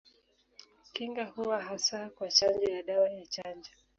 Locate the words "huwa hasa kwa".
1.25-2.27